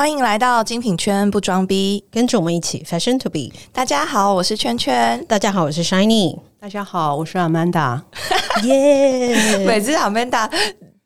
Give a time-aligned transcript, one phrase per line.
[0.00, 3.50] 欢迎来到精品圈不装逼，跟着我们一起 Fashion to be。
[3.70, 5.22] 大家好，我是圈圈。
[5.28, 6.38] 大家好，我是 Shiny。
[6.58, 8.00] 大家好，我是 Amanda。
[8.64, 9.58] 耶！
[9.66, 10.50] 每次 Amanda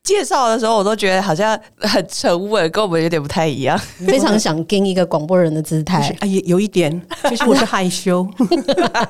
[0.04, 3.76] 介绍的时候，我都觉得好像很沉稳，跟我们有点不太一样。
[4.07, 6.17] 非常想跟一个广播人的姿态。
[6.20, 8.25] 啊， 也有一点，就是我是害羞。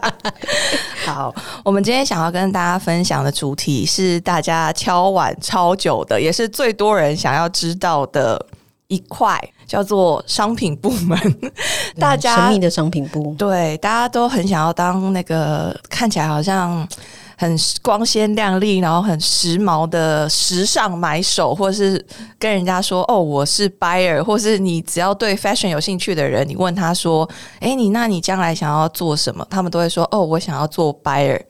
[1.04, 8.46] 好，我们今天想要跟大家分享的主题是大家敲碗超久的，也是最多人想要知道的
[8.88, 11.18] 一块，叫做商品部门。
[11.98, 16.86] 大家神秘的商品部，对，大家都很想要当那个看起来好像
[17.36, 22.04] 很光鲜亮丽，然后很时髦的时尚买手，或是
[22.38, 27.28] 跟人家说哦，我是 buyer，或是你只要对 fashion 有兴趣的人，你问他说，
[27.60, 29.46] 哎，你那你将来想要做什么？
[29.48, 31.40] 他们都会说，哦，我想要做 buyer。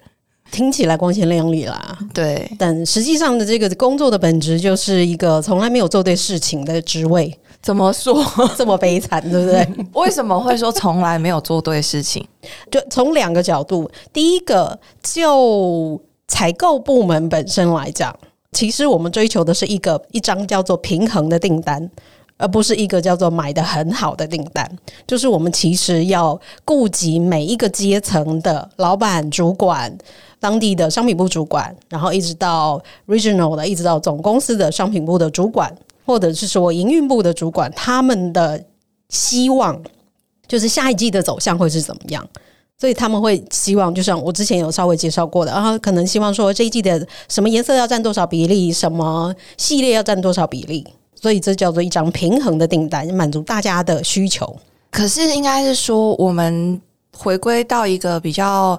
[0.50, 7.36] 听起来光鲜亮丽啦，对，但实际上的这个工作的本质就是一个从来没有做对事情的职位。
[7.64, 8.22] 怎么说
[8.58, 9.66] 这么悲惨，对不对？
[10.00, 12.22] 为什么会说从来没有做对事情？
[12.70, 15.98] 就从两个角度，第一个就
[16.28, 18.14] 采购部门本身来讲，
[18.52, 21.90] 其实我们追求的是一个一张叫做平衡的订单，
[22.36, 24.70] 而不是一个叫做买的很好的订单。
[25.06, 29.90] 就是我们其实要顾及每一个阶层的老板、主管、
[30.38, 32.78] 当地的商品部主管，然后一直到
[33.08, 35.74] regional 的，一直到总公司的商品部的主管。
[36.04, 38.62] 或者是说营运部的主管，他们的
[39.08, 39.80] 希望
[40.46, 42.26] 就是下一季的走向会是怎么样？
[42.76, 50.86] 所以他们会希望，就像我之前有稍微介绍过的，然后可能希望说这一季的什么颜色要占多少比例，什么系列要占多少比例，
[51.20, 54.56] 所以这叫做一张平衡的订单，满足大家的需求。
[54.90, 56.80] 可是应该是说，我们
[57.16, 58.78] 回归到一个比较。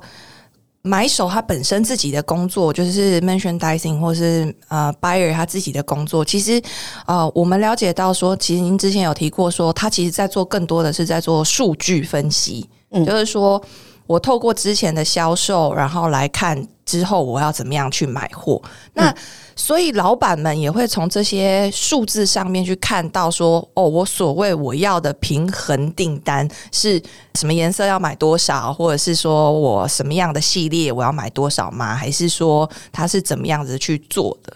[0.86, 6.61] 买手他本身自己的工作就是 m e n t i o n dicing 或是呃 buyer 他自己的工作，其实
[7.08, 13.61] 呃我们了解到说，其实您之前有提过说，他其实在做更多的是在做数据分析，嗯，就是说。
[14.08, 18.61] 我透过之前的销售，然后来看之后我要怎么样去买货。
[18.93, 19.14] 那
[19.55, 27.02] 所以老板们也会从这些数字上面去看到说，哦，我所谓我要的平衡订单是
[27.36, 31.95] 什么颜色要买多少，或者是说我什么样的系列我要买多少吗？
[31.95, 34.54] 还是说他是怎么样子去做的？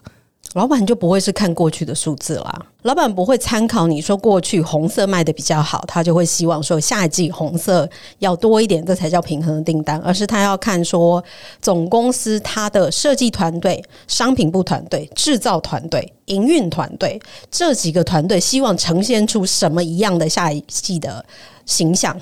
[0.53, 7.87] 老板就不会是看过去的数字啦，老板不会参考你说过去红色卖的比较好，他就会希望说下一季红色
[8.17, 11.23] 要多一点，这才叫平衡的订单，而是他要看说
[11.61, 17.21] 总公司它的设计团队、商品部团队、制造团队、营运团队
[17.51, 21.23] 这几个团队希望呈现出什么一样的下一季的
[21.67, 22.19] 形象。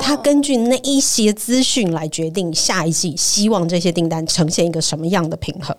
[0.00, 5.76] 他根据那一些资讯来决定下一季希望这些订单呈现一个什么样的平衡。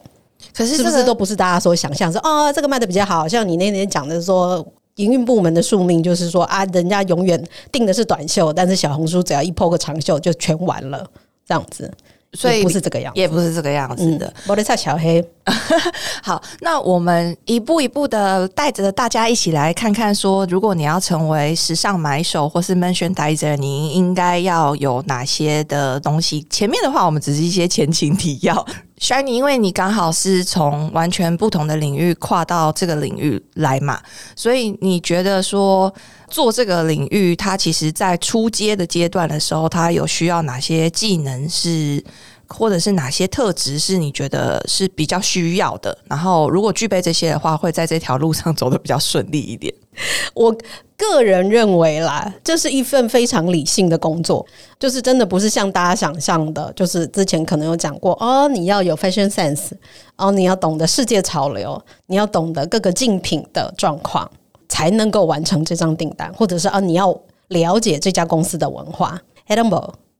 [0.57, 2.11] 可是是不是都不是大家所想象？
[2.11, 7.41] 说哦，这个卖的比较好，像你那天讲的说，营运部门的宿命就是说啊，人家永远
[7.71, 11.05] 定的是短袖，但是小红书只要一破个长袖就全完了，
[11.45, 11.93] 这样子。
[12.33, 14.31] 所以不是这个样，也不是这个样子的。
[14.47, 15.25] 我的菜小黑，
[16.21, 26.45] 好，那我们一步一步的带着大家一起来看看，说如果你要成为时尚买手或是 merchandiser，你应该要有哪些的东西？
[26.49, 28.65] 前面的话，我们只是一些前情提要。
[28.99, 34.01] Shiny，因为你刚好是从完全不同的领域跨到这个领域来嘛，
[34.35, 35.93] 所以你觉得说
[36.29, 42.03] 做这个领域，它其实在初阶的阶段的时候，它有需要哪些技能是，
[42.47, 45.95] 或者是哪些特质是你觉得是比较需要的？
[46.07, 49.71] 然后如果具备这些的话，会在这条路上走的比较顺利一点。
[50.33, 50.55] 我
[50.95, 54.45] 个人认为啦，这是一份非常理性的工作，
[54.79, 59.71] 就是真的不是像大家想象的，就是之前可能有讲过哦，你要有 fashion sense，
[60.15, 64.29] 哦，你要懂得世界潮流，你要懂得各个竞品的状况，
[64.67, 67.15] 才能够完成这张订单，或者是啊，你要
[67.49, 69.19] 了解这家公司的文化。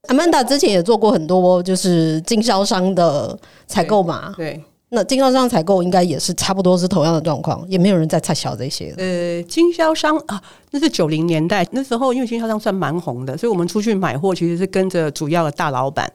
[0.08, 4.64] Amanda 之前也做过很多就是经销商的采购嘛，对。
[4.90, 8.94] 那经销商采购应该也是差不多是同样的状况，也没有人在拆小这些。
[8.96, 16.10] 呃，经销商啊，那是九零年代那时候，因为经销商算蛮红的，所以我们出去买货其实是跟着主要的大老板。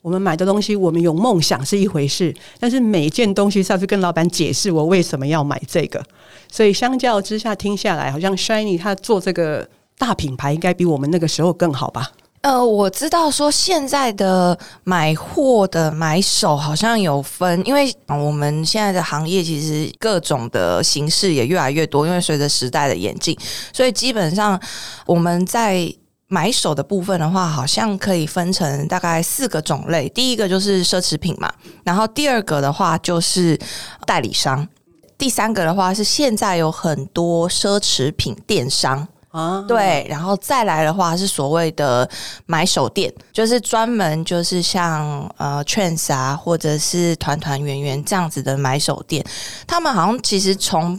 [0.00, 6.02] 我们买的东西，我们有梦想是一回事，但是每件东西是要去跟老板解释我为什么要买这个。
[6.50, 9.68] 所以相较之下，听下来好像 Shiny 他做这个
[9.98, 12.10] 大品牌，应该比我们那个时候更好吧？
[12.48, 23.38] 呃，我知道说现在的买货的买手好像有分，因为我们现在的行业其实各种的形式也越来越多，因为随着时代的演进，
[23.70, 24.58] 所以基本上
[25.04, 25.92] 我们在
[26.28, 30.08] 买手的部分的话，好像可以分成大概四个种类。
[30.08, 31.52] 第一个就是奢侈品嘛，
[31.84, 33.58] 然后第二个的话就是
[34.06, 34.66] 代理商。
[35.18, 39.06] 第三个的话是现在有很多奢侈品电商。
[39.30, 42.08] 啊，对，然后再来的话是所谓的
[42.46, 49.22] 买手店，就是专门就是像呃 Trends 啊，或者是团团圆圆这样子的买手店，
[49.66, 50.98] 他们好像其实从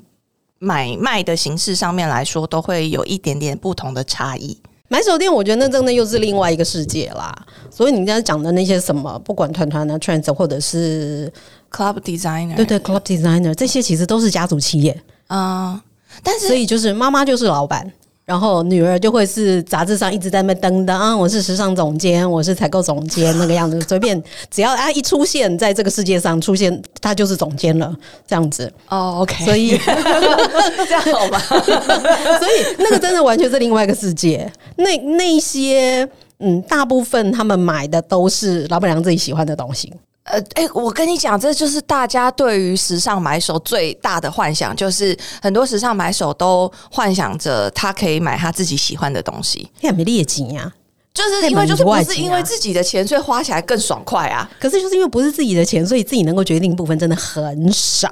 [0.59, 4.61] 买卖的形式上面来说，都会有一点点不同的差异。
[4.89, 7.35] 买手店，我觉得那真的又是另外一个世界啦。
[7.71, 11.31] 所以你刚才讲的那些什么，不管团团的 Trends 或者是
[11.71, 15.81] Club Designer，对对 Club Designer 这些，其实都是家族企业，啊，
[16.23, 17.91] 但是所以就是妈妈就是老板。
[18.29, 24.21] 然后女儿就会是杂志上一直在那登的啊，我是时尚总监，我是采购总监那个样子，随便
[24.51, 27.91] 只要啊一出现在这个世界上出现，她就是总监了，
[28.27, 28.71] 这样子。
[28.87, 31.39] 哦，OK，所以这样好吧？
[31.49, 34.47] 所以那个真的完全是另外一个世界。
[34.75, 39.91] 那那些嗯，大部分他们买的都是老板娘自己喜欢的东西。
[40.29, 50.71] 呃，哎、我跟你讲，这就是大家对于时尚买手最大的幻想，就是很多时尚买手都幻想着他可以买他自己喜欢的东西，也没劣迹呀。
[51.13, 54.49] 就是因为就是不是因为自己的钱，所以花起来更爽快啊。
[54.59, 58.07] 可是就是因为不是自己的钱，所以自己能够决定部分真的很少。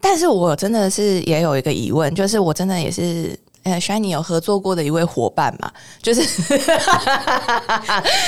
[0.00, 3.34] 但是我真的是也有一个疑问，就是我真的也是。
[3.64, 5.70] 呃，Shiny 有合作过的一位伙伴嘛，
[6.02, 6.22] 就是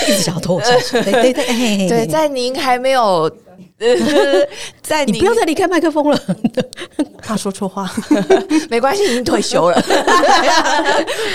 [0.06, 1.02] 一直想要拖我下水。
[1.10, 3.30] 对对对，在您还没有，
[3.78, 3.96] 呃，
[4.82, 6.20] 在您你不要再离开麦克风了。
[7.22, 7.90] 怕说错话。
[8.68, 9.82] 没关系，已经退休了。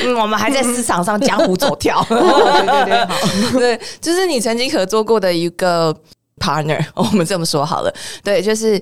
[0.03, 2.06] 嗯，我们还在市场上江湖走跳。
[2.07, 3.18] 对对对，好，
[3.59, 5.95] 对，就是你曾经合作过的一个
[6.38, 7.94] partner，我们这么说好了。
[8.24, 8.81] 对，就是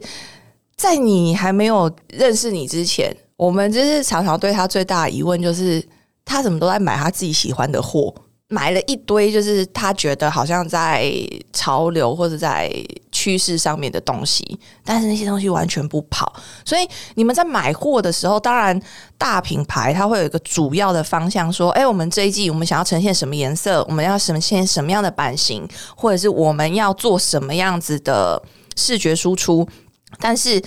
[0.76, 5.84] 在你还没有认识你之前，我们就是常常对他最大的疑问就是，
[6.24, 8.14] 他怎么都在买他自己喜欢的货，
[8.48, 11.12] 买了一堆就是他觉得好像在
[11.52, 12.72] 潮流或者在
[13.12, 16.32] 趋势上面的东西，但是那些东西完全不跑。
[16.64, 18.80] 所以你们在买货的时候，当然
[19.18, 28.42] 大品牌它会有一个主要的方向，说，哎、我们这一季我们想要呈现什么颜色，我们要呈现什么样的版型，或者是我们要做什么样子的
[28.76, 29.68] 视觉输出。
[30.20, 30.62] 但是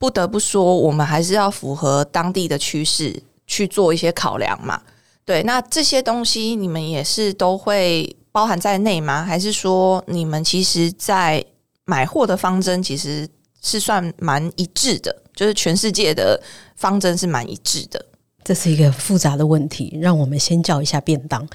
[0.00, 4.80] 不得不说，我们还是要符合当地的趋势去做一些考量嘛。
[5.26, 9.22] 对，那这些东西你们也是都会包含在内吗？
[9.22, 11.44] 还是说你们其实，在
[11.84, 13.28] 买货的方针其实
[13.62, 16.42] 是算蛮一致的，就是全世界的
[16.76, 18.02] 方针是蛮一致的。
[18.50, 21.46] 这是一个复杂的问题，让我们先叫一下便当。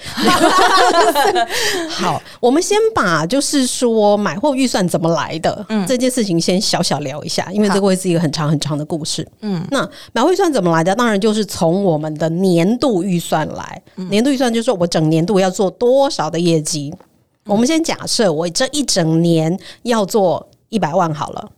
[1.92, 9.28] 好，我们先把就是说买货预算怎么来的、嗯这件事情先小小聊一下，因为这个会是一个很长很长的故事。
[9.42, 10.96] 嗯，那买货预算怎么来的？
[10.96, 13.82] 当然就是从我们的年度预算来。
[14.10, 16.94] 年度预算就是说我整年度要做多少的业绩。
[17.44, 21.50] 我们先假设我这一整年要做一百万好了，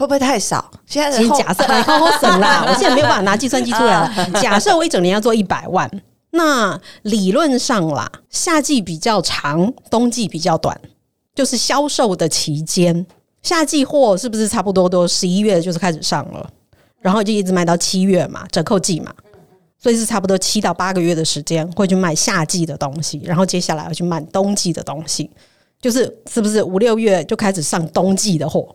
[0.00, 0.70] 会不会太少？
[0.86, 2.64] 现在的假设，我，好好省啦！
[2.68, 4.30] 我现在没有办法拿计算机出来了。
[4.40, 5.90] 假设我一整年要做一百万，
[6.30, 10.80] 那理论上啦，夏季比较长，冬季比较短，
[11.34, 13.06] 就是销售的期间，
[13.42, 16.48] 夏季货是不是差不多都十一月就是开始上了，
[17.02, 19.12] 然后就一直卖到七月嘛，折扣季嘛。
[19.82, 25.30] 所以是差不多七到八个月的时间会去卖夏季的东西，然后接下来要去卖冬季的东西，
[25.80, 28.68] 就是是不是五六月就开始上冬季的货？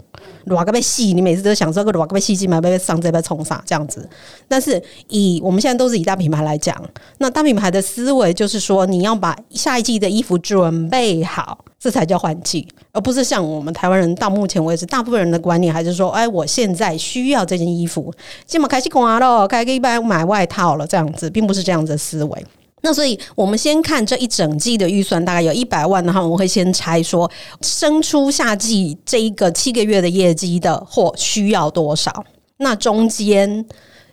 [0.46, 4.08] 哪个被细，你每次都想说个哪个被细季买被上这被冲上这样子。
[4.48, 6.76] 但是以我们现在都是以大品牌来讲，
[7.20, 18.12] 那大品牌的思维就是说，你要把下一季的衣服准备好，这才叫换季，而不是像我们台湾人到目前为止，大部分人的观念还是说，哎，我现在需要这件衣服，
[18.46, 22.46] 今晚开始刮了，开一般买外套了，这样子，并不是这样子的思维。
[22.86, 27.30] 那所以，我们先看这一整季的预算，大概有一百万，的话我们会先拆说，
[27.62, 32.24] 生出夏季这一个七个月的业绩的货需要多少，
[32.58, 33.66] 那中间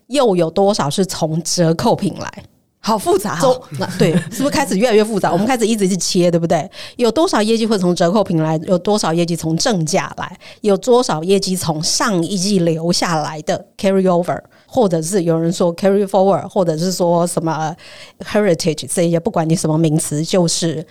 [0.06, 2.44] 又有多少是从折扣品来？
[2.82, 3.62] 好复杂、中哦。
[3.78, 5.32] 那对，是不是开始越来越复杂？
[5.32, 6.68] 我们开始一直去切，对不对？
[6.96, 8.60] 有多少业绩会从折扣品来？
[8.64, 10.36] 有多少业绩从正价来？
[10.60, 17.74] 有多少业绩从上一季留下来的 carry over，或者是有人说 carry forward，或者是说什么
[18.20, 20.84] heritage 这些，不管你什么名词，就是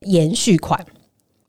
[0.00, 0.84] 延续款。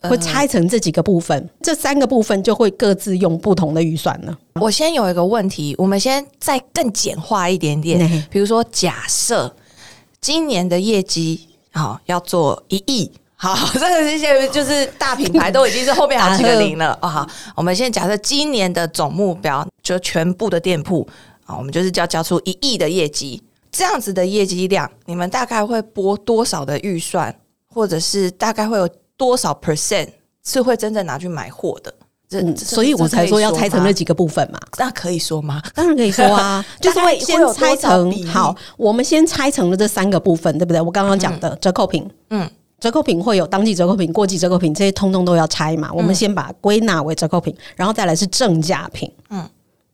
[0.03, 4.37] 会拆成这几个部分，这三个部分就会各自用不同的预算呢。
[4.61, 9.53] 我先有一个问题，我们先再更简化一点点嗯，比如说假设
[10.21, 13.11] 今年的业绩好要做一亿。
[13.39, 21.07] 好， 这个这些就是大品牌都已经是后面好几个零了 啊、好，我们现在假设今年的总目标，就全部的店铺
[21.45, 27.33] 啊，我们就是要交出一亿的业绩，这样子的业绩量，你们大概会拨多少的预算，
[27.67, 30.09] 或者是大概会有多少 percent
[30.43, 31.93] 是会真正拿去买货的？
[32.31, 34.59] 嗯，这这所以我才说要拆成那这几个部分嘛。
[34.77, 35.61] 那可以说吗？
[35.73, 40.81] 当然可以说啊， 就是会先拆成好，我们先拆成了这三个部分，对不对？
[40.81, 45.89] 我刚刚讲的折扣品，嗯嗯，折扣品会有当季折扣品、过季折扣品，这些通通都要拆嘛。
[45.93, 49.11] 我们先把它归纳为折扣品，然后再来是正价品。
[49.29, 49.49] 嗯嗯，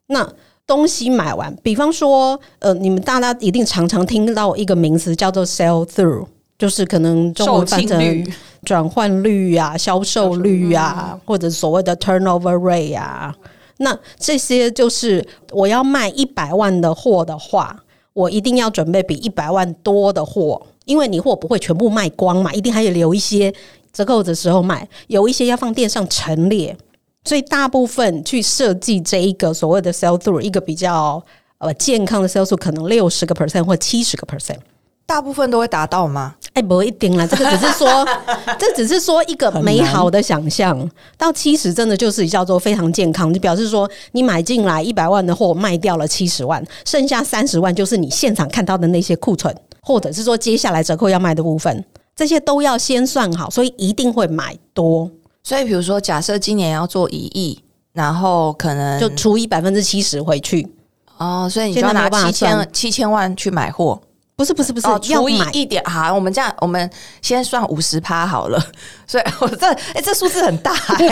[0.08, 0.34] 那
[0.66, 6.26] 东西买完，比方说，呃，你们大家一定常常听到一个名词叫做 sell through，
[6.58, 8.34] 就是可能中售文翻成
[8.64, 13.36] 转换率啊、销售率啊，或者所谓的 turnover rate 啊。
[13.78, 17.76] 那这些就是我要卖一百万的货的话，
[18.14, 23.54] 我一定要准备比一百万多的货，因为你货不会全部卖光嘛，一定还有留一些
[23.92, 26.78] 折扣的时候卖，有一些要放店上陈列，
[27.26, 31.22] 所以大部分去设计这一个所谓的 sell through 一个比较
[31.58, 34.60] 呃健康的 sell through，可能六十个 percent 或七十个 percent。
[35.06, 36.36] 大部分都会达到吗？
[36.54, 38.08] 哎，不一定啦，这个只是说，
[38.60, 40.90] 这只是说一个美好的想象。
[41.18, 51.84] 到七十，真的就是叫做非常健康，就表示说你买进来一百万的货，卖掉了七十万，剩下三十万就是你现场看到的那些库存，或者是说接下来折扣要卖的部分，
[52.16, 55.10] 这些都要先算好，所以一定会买多，
[55.44, 57.60] 所以比如说，假设今年要做一亿，
[57.94, 60.72] 然后可能就除以百分之七十回去。
[61.18, 64.00] 哦，所以你就要拿七千七千万去买货，
[64.36, 65.52] 不是不是不是，哦，要买。
[65.54, 66.90] 一点好，我们这样，我们
[67.22, 68.60] 先算五十趴好了。
[69.06, 71.10] 所以我这哎、这数字很大哎、 对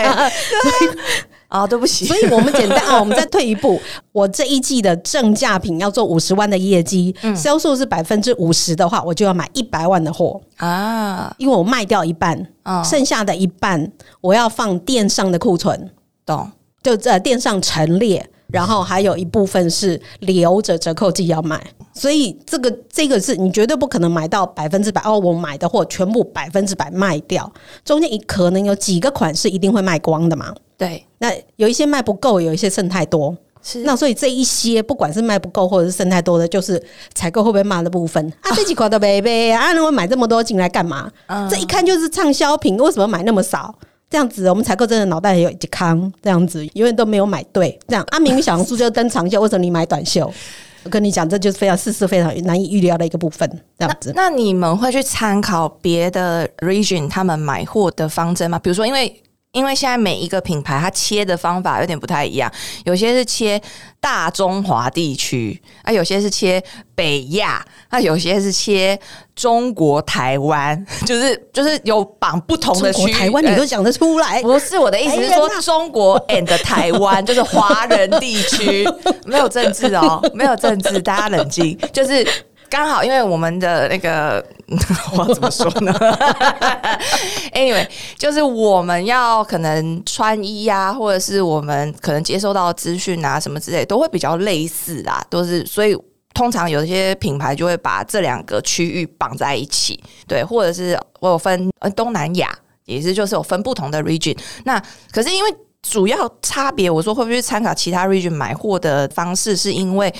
[1.48, 15.90] 啊，对不起，所以我们简单啊，我们再退一步，我这一季的正价品要做五十万的业绩，销售是百分之五十的话，我就要买一百万的货，啊，因为我卖掉一半，嗯剩下的一半我要放店上的库存，
[16.26, 16.50] 懂。
[16.82, 18.28] 就在店上陈列。
[18.52, 21.60] 然后还有一部分是留着折扣季要卖，
[21.94, 27.50] 所以这个这个是你绝对不可能买到百分之百哦，我买的货全部百分之百卖掉，
[27.84, 30.54] 中间可能有几个款式一定会卖光的嘛。
[30.76, 33.84] 对，那有一些卖不够，有一些剩太多，是。
[33.84, 36.82] 那所以这一些不管是卖不够或者是剩太多的，就是
[37.14, 38.32] 采购会不会骂的部分。
[38.42, 41.10] 啊， 这几款的 baby 啊，那我买这么多进来干嘛？
[41.48, 43.74] 这一看就是畅销品，为什么买那么少？
[44.12, 47.78] 这样子，我们采购真的脑袋也有一康，这样子永远都没有买对。
[47.88, 50.30] 这样阿，明小红书就登长袖，为什么你买短袖？
[50.84, 53.48] 我跟你讲，这就是非常事事非常难以预料的一个部分。
[53.78, 58.58] 这样子，那你们会去参考别的 region 他们买货的方针吗？
[58.58, 59.22] 比如说，因为
[59.52, 62.50] 因为现在每一个品牌它切的方法有点不太一样，
[62.84, 63.60] 有些是切
[64.00, 66.62] 大中华地区，啊，有些是切
[66.94, 68.98] 北亚，那有些是切
[69.36, 78.88] 中国台湾， 就是就是有绑不同的区台湾你呃都讲得出来，不是我的意思是说中国 and 台湾 就是华人地区，
[79.26, 81.78] 没有政治哦，没有政治，大家冷静。
[81.92, 82.26] 就是
[82.72, 84.42] 刚好，因为我们的那个，
[85.12, 85.92] 我要怎么说呢？
[87.52, 87.86] Anyway，
[88.16, 95.94] 就是我们要可能穿衣呀、或者是我们可能接收到的资讯啊什么之类，都会比较类似啊，都是所以。
[96.34, 102.50] 通常有一些品牌就会把这两个区域绑在一起，对，或者是我有分呃东南亚，
[102.86, 104.34] 也是就是有分不同的 region。
[104.64, 110.10] 那可是因为主要差别，我说会不会去参考其他 region 买货的方式，是因为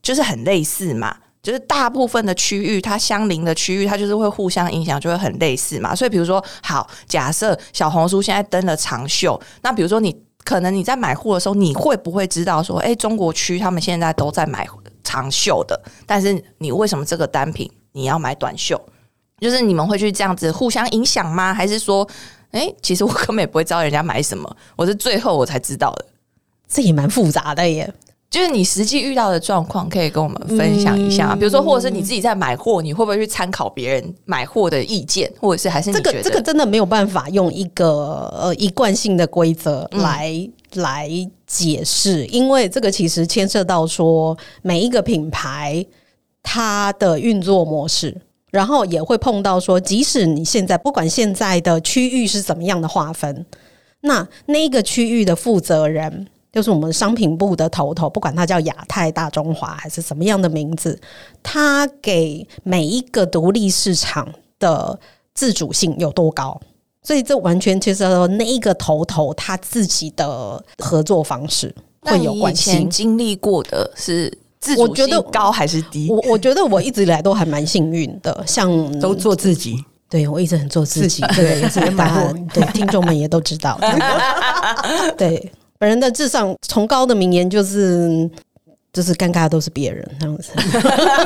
[0.00, 1.16] 就是很类似嘛。
[1.46, 5.94] 就是大部分的区域，它相邻的区域，它就是会互相影响，就会很类似嘛。
[5.94, 10.12] 所以，比如说，好，假设小红书现在登了长袖，那比如说你
[10.42, 14.66] 可能你在买货的时候，你会不会知道说，哎、中国区他们现在都在买
[15.04, 18.84] 长袖的，但是你为什么这个单品你要买短袖？
[19.40, 21.54] 就是你们会去这样子互相影响吗？
[21.54, 22.04] 还是说，
[22.50, 26.06] 哎、其实我根本也不会知道人家买什么，我是最后我才知道的。
[26.68, 27.94] 这也蛮复杂的耶。
[28.28, 31.36] 就是你实际遇到的状况，可以跟我们分享一下吗？
[31.36, 41.10] 比如说，或者是你自己在买货，你会不会去参考别人买货的意见，或者是还是这个这个真的没有办法用一个呃一贯性的规则来、来
[41.46, 45.84] 解释，因为这个其实牵涉到说每一个品牌
[46.42, 48.22] 它的运作模式。
[48.52, 53.44] 然后也会碰到说，即使你现在不管现在的区域是怎么样的划分，
[54.02, 60.98] 那那一个区域的负责人，就是我们商品部的头头，不管他叫亚太、大中华还是什么样的名字，
[61.42, 64.26] 他给每一个独立市场
[64.58, 64.98] 的
[65.34, 66.58] 自主性有多高？
[67.02, 72.88] 所以这完全其实那一个头头他自己的合作方式那会有关你以前系。
[72.88, 76.08] 经历过的是自主得性高还是低？
[76.10, 78.66] 我我觉得我一直以来都还蛮幸运的，像
[78.98, 79.76] 都做自己。
[80.08, 83.78] 对我一直很做自己，自己这个也是 大买货家对听众们也都知道。
[85.18, 88.28] 对，本人的至上崇高的名言就是：
[88.92, 90.52] 就是尴尬的都是别人这样子，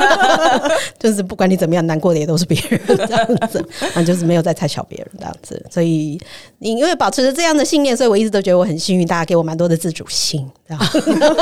[0.99, 3.65] 就是不管你怎么样难过的也都是别人这样子，
[3.95, 5.65] 啊，就是没有在猜小别人这样子。
[5.71, 6.19] 所以
[6.59, 10.45] 你因为保持着这样的信念，所以我一直都觉得我很幸运，大家给我蛮多的自主性。
[10.67, 10.83] 这样，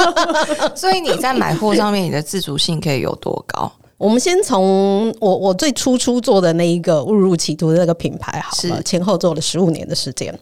[0.77, 3.71] 所以你在买货上面，你的自主性可以有多高？
[3.97, 10.33] 我们先从我我最初初做的那一个误入歧途的那个品牌好了，是前后做了十五年的时间。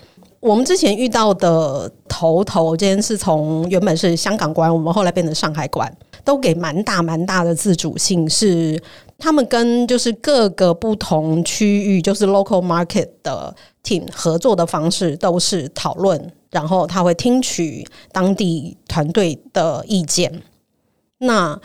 [0.48, 8.82] 我们之前遇到的头头，今天是从原本是香港馆，我们后来变成上海馆，都给蛮大蛮大的自主性，是
[9.18, 20.42] 他们跟就是各个不同区域，就是 local market 的 team 合作的方式都是讨论，然后他会听取当地团队的意见。
[21.18, 21.60] 那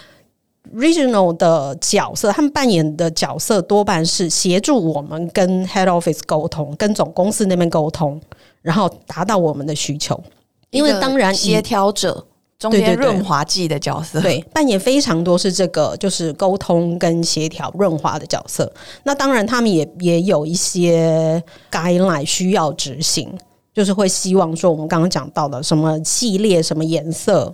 [0.74, 8.20] regional 的角色，他们扮演的角色多半是协助我们跟 head office 沟通，跟总公司那边沟通，
[8.62, 10.19] 然后达到我们的需求。
[10.71, 12.26] 因为当然协调者
[12.59, 18.73] 中间润滑剂的角色，对，扮演非常多是这个就是沟通跟协调润滑的角色。
[19.02, 23.31] 那当然，他们也也有一些 guideline 需要执行，
[23.75, 27.52] 就是会希望说我们刚刚讲到的什么系列、什么颜色，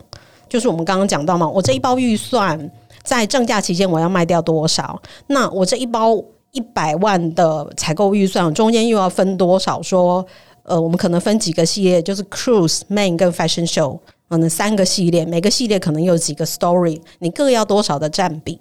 [0.49, 2.71] 就是我们刚刚讲到嘛，我这一包预算
[3.03, 5.00] 在正价期间我要卖掉多少？
[5.27, 6.15] 那我这一包
[6.53, 9.83] 一百万的采购预算中间又要分多少？
[9.83, 10.25] 说
[10.68, 13.98] 呃，我们可能分几个系列，就是 cruise、main 跟 fashion show，
[14.28, 18.58] 可能三个系列，每个系列可能有几个 story，你各要多少的占比？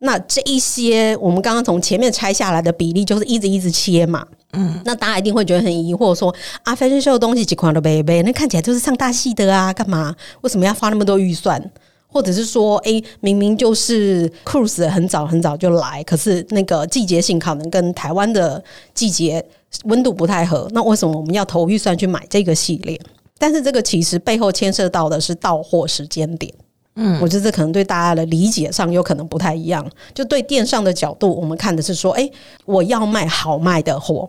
[0.00, 4.24] 那这一些我们刚刚从前面拆下来的比例，就是一直一直切嘛。
[4.52, 10.14] 嗯，那大家一定会觉得很疑惑说啊，fashion show 的东西几款都背背，那看起来就是上大戏的啊，干嘛？
[10.42, 11.60] 为什么要花那么多预算？
[12.10, 18.62] 或者是说，诶，明明就是 cruise 很早很早就来，可是那个季节性可能跟台湾的
[18.94, 19.44] 季节
[19.84, 23.00] 温度不太合，那为什么我们要投预算去买这个系列？
[23.38, 26.52] 但是这个其实背后牵涉到的是到货时间点。
[26.96, 29.88] 嗯，我觉得这可能对大家的理解上有可能不太一样。
[30.12, 32.28] 就对电商的角度，我们看的是说，诶，
[32.64, 34.28] 我要卖好卖的货，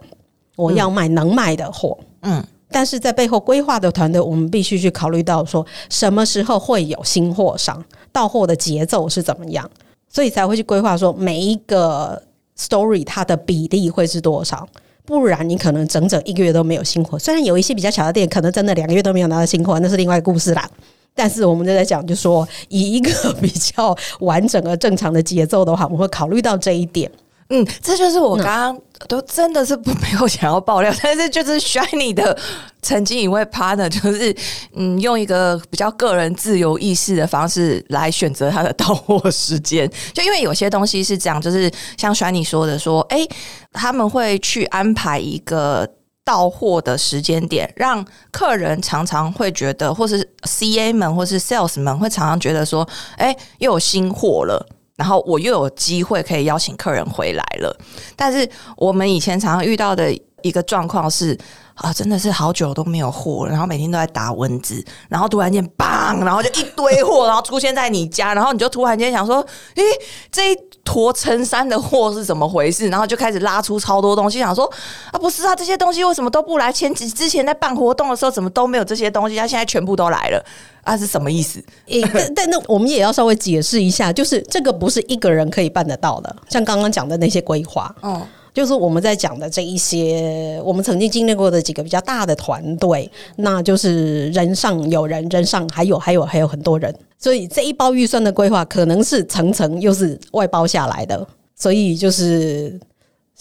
[0.55, 1.97] 我要卖能卖的货。
[2.21, 9.67] 嗯，但是在背后规划的团队，我们必须去考虑到说，什么时候会有新货上，到货的节奏是怎么样，
[10.07, 12.21] 所以才会去规划说每一个
[12.55, 14.67] story 它的比例会是多少。
[15.09, 20.69] 不然你可能整整一个月都没有新货，虽然有一些比较小的店，可能真的两个月都没有拿到新货，那是另外一个故事啦。
[21.15, 27.11] 但是我们就在讲，就说以一个 比较完整而正常的节奏的话，我们会考虑到这一点。
[27.49, 32.37] 嗯，这就是我刚刚都真的是不没有想要爆料， 但是就是 Shiny 的
[32.81, 34.35] 曾经一位 partner，就是
[34.75, 39.89] 嗯，用一个比较个人自由意识的方式来选择他的到货时间。
[40.13, 43.27] 就因为有些东西是这样，就是像 Shiny 说的，说哎，
[43.73, 45.89] 他们会去安排一个。
[46.25, 54.63] 到货的时间点，让客人常常会觉得，或是 CA 们，或是 Sales 们会常常觉得说，哎，又有新货了。
[54.99, 57.73] 然后我又有机会可以邀请客人回来了，
[58.17, 61.37] 但是我们以前常常遇到的一个状况是
[61.75, 69.37] 啊，真的是好久都没有货了，然后每天都在打蚊子，然后突然间砰，然后就一堆货，然后出现在你家，然后你就突然间想说，
[69.75, 69.83] 诶，
[70.29, 70.57] 这一
[70.89, 72.89] 坨成山的货是怎么回事？
[72.89, 74.65] 然后就开始拉出超多东西，想说
[75.11, 76.73] 啊，不是啊，这些东西为什么都不来？
[76.73, 79.35] 前几之前在办活动的时候怎么都没有这些东西？
[79.35, 80.43] 他现在全部都来了。
[80.83, 81.63] 啊，是什么意思？
[81.89, 86.35] 欸、但但那我们也要稍微解释一下，就是这个不是一个人可以办得到的。
[86.49, 88.19] 像刚刚讲的那些规划，嗯，
[88.53, 102.79] 就是我们在讲的这一些，我们曾经经历过的几个比较大的团队，那就是人上有人，人上还有还有还有很多人，所以这一包预算的规划可能是层层又是外包下来的，所以就是。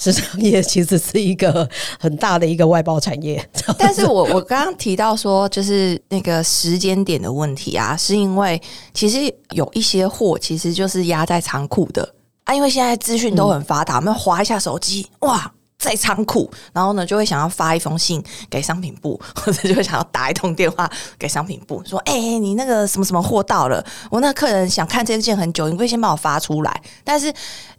[0.00, 1.68] 时尚业其实是一个
[1.98, 3.44] 很大的一个外包产业，
[3.76, 8.62] 但是我我刚刚提到说，就是那个时间点的问题啊，是因为
[8.94, 9.18] 其实
[9.50, 12.08] 有一些货其实就是压在仓库的。
[12.48, 26.82] 啊，因为现在资讯都很发达，我们划一下手机，哇，在仓库，然后呢就会想要发一封信给商品部， 或者就会想要打一通电话给商品部，说，哎、你那个什么什么货到了，我那客人想看这件很久，你可不可以先帮我发出来？
[27.04, 27.30] 但是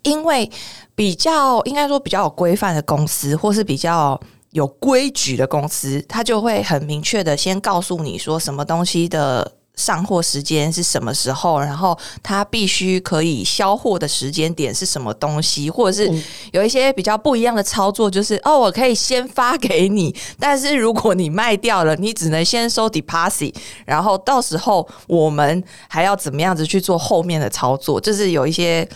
[0.04, 0.48] 因为
[0.94, 28.88] 比较应该说比较有规范的公司，或是比较有规矩的公司，它就会很明确的先告诉你说什么东西的上货时间是什么时候，然后它必须可以销货的时间点是什么东西，或者是有一些比较不一样的操作，就是哦，我可以先发给你，但是如果你卖掉了，你只能先收 deposit，然后到时候我们还要怎么样子去做后面的操作，就是有一些。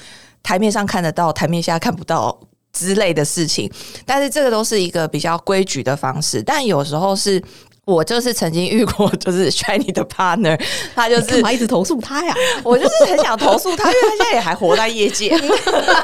[0.46, 2.38] 台面上看得到，台面下看不到
[2.74, 3.72] 之类的事情，
[4.06, 6.44] 但是这个都是一个比较规矩的方式。
[6.44, 7.42] 但有时候是
[7.86, 10.58] 我就是曾经遇过，就是 shiny 的 partner，
[10.96, 12.34] 他就是嘛一直投诉他呀？
[12.64, 15.38] 我就是很想投诉他，因为他现在也还活在业界。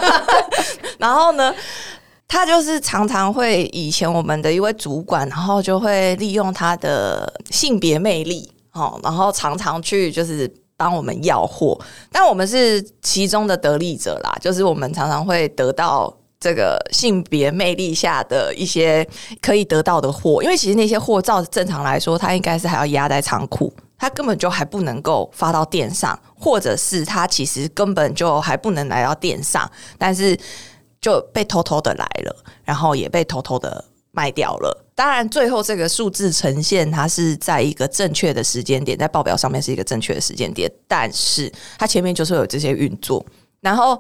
[1.00, 1.56] 然后呢，
[2.28, 11.80] 他就是常常会以前我们的一位主管，然后就会利用他的性别魅力，哦，然后常常去就是帮我们要货，
[12.12, 16.13] 但我们是其中的得利者啦，就是我们常常会得到。
[16.39, 19.06] 这个性别魅力下的一些
[19.41, 30.38] 可以得到的货，因为其实那些货照正常来说，它应该是还要压在仓库，它根本就还不能够发到店上，或者是它其实根本就还不能来到店上，但是
[31.02, 34.86] 就被偷偷的来了，然后也被偷偷的卖掉了。
[34.95, 43.25] 当然，最后这个数字呈现它是在一个正确的时间点，在报表上面是一个正确的时间点，但是它前面就是有这些运作，
[43.62, 43.99] 然后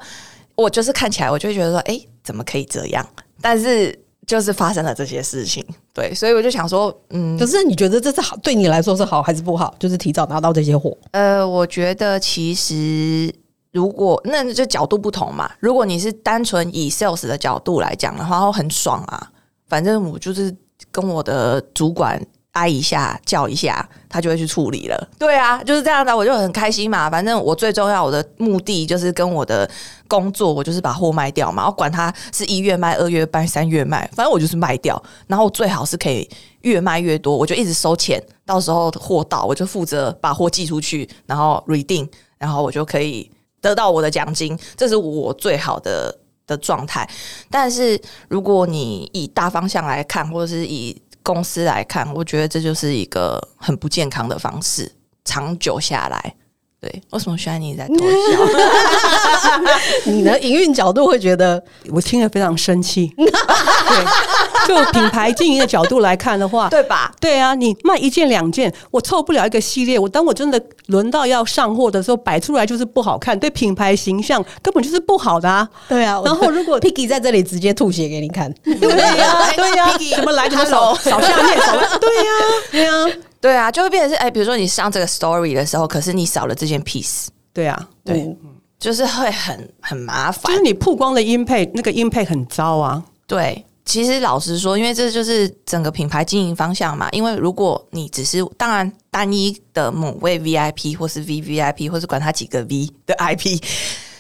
[0.55, 1.97] 我就是看起来我就会觉得说，哎、
[2.29, 3.03] 怎么可以这样？
[3.41, 9.73] 但是就是发生了这些事情，对，所以我就想说，嗯，可是你觉得这是好，对你来说是好还是不好？
[9.79, 13.33] 就是提早拿到这些货，呃，我觉得其实
[13.71, 15.49] 如果那就角度不同嘛。
[15.59, 19.31] 如果你是单纯以 sales 的角度来讲的话，我很爽啊。
[19.67, 20.55] 反正我就是
[20.91, 25.07] 跟我的主管挨一下、叫一下，他就会去处理了。
[25.17, 27.09] 对啊，就是这样的，我就很开心嘛。
[27.09, 29.69] 反正我最重要我的目的就是跟我的
[30.07, 31.67] 工作，我就是把货卖掉嘛。
[31.67, 35.01] 我管它是一月卖、二月卖、三月卖，反正我就是卖掉。
[35.27, 36.27] 然后最好是可以
[36.61, 38.21] 越卖越多，我就一直收钱。
[38.45, 42.09] 到时候货到，我就负责把货寄出去，然后 re 定
[42.39, 43.29] 然后我就可以
[43.61, 47.07] 得到我的奖金，这是我最好的的状态。
[47.51, 50.99] 但是如果你以大方向来看，或者是以
[51.31, 54.91] 公司来看，我觉得这就是一个很不健康的方式，
[55.23, 56.35] 长久下来。
[56.81, 59.59] 对，为什么轩你在偷笑？
[60.05, 61.61] 你的营运角度会觉得
[61.91, 63.11] 我听了非常生气。
[63.17, 63.25] 对，
[64.67, 67.11] 就品牌经营的角度来看的话，对吧？
[67.19, 69.99] 对啊，你卖一件两件，我凑不了一个系列。
[69.99, 75.67] 我当我真的轮到要上货的时候，摆出来就是不好看，对品牌形象根本就是不好的啊。
[75.89, 76.21] 对啊。
[76.23, 82.23] 然后如果 Piggy 在这里直接吐血给你看，对呀、对呀、Piggy，怎么来怎么他扫，扫下面扫，对呀、
[82.71, 82.91] 对呀、
[83.41, 88.37] 对啊，就会变成是哎，比如说你上这个 story 的时候，可是你少了这件 piece，对啊、对，嗯
[88.79, 90.57] 就是会很很麻烦就。
[90.57, 93.03] 是你曝光的音配，那个音配很糟啊。
[93.27, 97.09] 对，其实老实说，因为这就是整个品牌经营方向嘛。
[97.11, 103.61] 因为如果你只是当然单一的某位 VIP 或是 VVIP，或是管他几个 V 的 IP，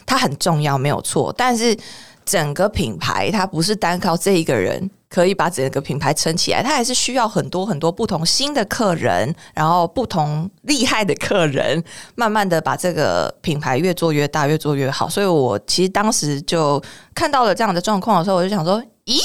[0.05, 1.33] 它很重要，没有错。
[1.37, 1.77] 但是
[2.25, 15.09] 整个品牌它不是单靠这一个人可以把整个品牌撑起来，它还是需要很多很多不同新的客人，然后不同厉害的客人，慢慢的把这个品牌越做越大，越做越好。
[15.09, 16.79] 所以我其实当时就
[17.15, 19.17] 看到了这样的状况的时候，我就想说，咦，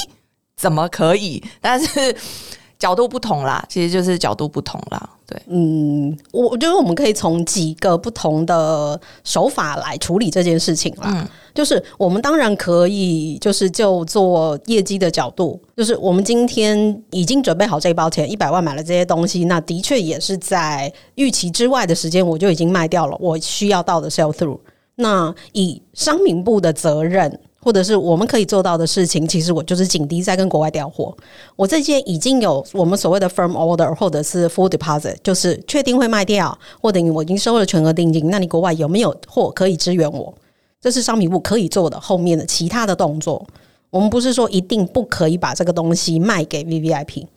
[0.57, 1.43] 怎么可以？
[1.61, 2.15] 但是
[2.79, 5.09] 角度不同啦，其实就是角度不同啦。
[5.27, 11.27] 对，嗯，我我觉得我们可以从几个不同的手法来处理这件事情啦。
[11.55, 24.59] 就是我们当然可以，就是就做业绩的角度，就是我们今天已经准备好这一包钱，一百万买了这些东西，那的确也是在预期之外的时间，我就已经卖掉了我需要到的 sell through。
[24.97, 31.15] 那以商品部的责任，或者是我们可以做到的事情，其实我就是紧逼在跟国外调货。
[31.55, 40.33] 我这件已经有我们所谓的 firm order 或者是 full deposit，就是确定会卖掉，或者我已经收了全额定金，那你国外有没有货可以支援我？
[40.85, 43.43] 这是商品部可以做的后面的其他的动作。
[43.89, 47.27] 我们不是说一定不可以把这个东西卖给 V V I P，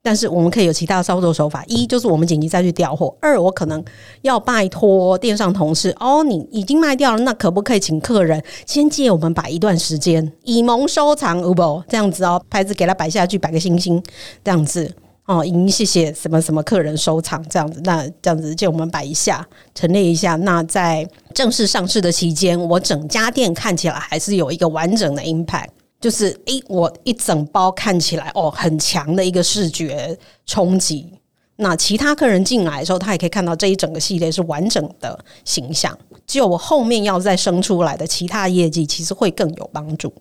[0.00, 1.64] 但是我们可以有其他的操作手法。
[1.66, 3.84] 一就是我们紧急再去调货；二我可能
[4.20, 11.82] 要拜托电商同事，哦，你已经卖掉了，那可不可以请客人先借我们摆一段时间，以蒙收藏，有不？
[11.88, 14.00] 这样子哦，牌子给他摆下去，摆个星星，
[14.44, 14.94] 这样子。
[15.24, 20.34] 哦，莹谢谢什么什么客人收藏这样子，那这样子借我们摆一下，陈列一下。
[20.36, 25.68] 那在正式上市的期间，我整家店看起来还是有一个完整的 impact，
[26.00, 31.08] 就是诶，我一整包看起来哦很强的一个视觉冲击。
[31.56, 40.12] 那其他客人进来的时候，他也可以看到这一整个系列是完整的形象，就我后面要再生出来的其他业绩，其实会更有帮助。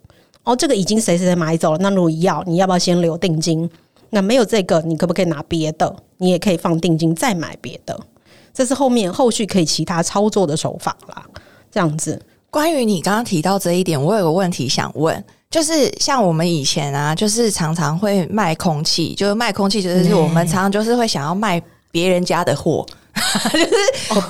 [0.44, 3.68] 哦，这个已经谁谁谁买走了，那如果要，你要不要先留定金？
[4.12, 5.93] 那没有这个，你可不可以拿别的？
[6.17, 8.00] 你也可以放定金再买别的，
[8.54, 11.26] 这是后面后续可以其他操作的手法啦。
[11.71, 22.86] 这样子，关于你刚刚提到这一点，我有个问题想问，就是像我们以前啊，就是常常会卖空气，就是卖空气，就是我们常常就是会想要卖别人家的货，
[23.54, 23.66] 就是